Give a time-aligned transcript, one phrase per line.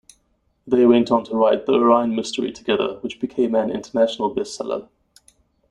[0.65, 4.89] They went on to write "The Orion Mystery" together, which became an international bestseller.